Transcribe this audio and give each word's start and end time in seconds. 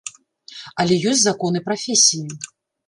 Але 0.83 0.95
ёсць 1.11 1.21
законы 1.27 1.65
прафесіі. 1.69 2.29